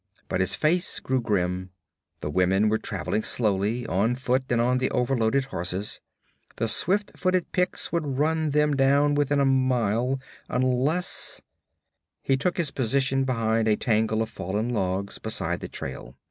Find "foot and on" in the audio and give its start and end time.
4.15-4.79